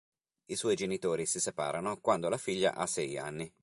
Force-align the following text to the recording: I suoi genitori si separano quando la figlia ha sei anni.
I 0.47 0.55
suoi 0.55 0.75
genitori 0.75 1.27
si 1.27 1.39
separano 1.39 1.99
quando 2.01 2.27
la 2.27 2.37
figlia 2.37 2.73
ha 2.73 2.87
sei 2.87 3.19
anni. 3.19 3.53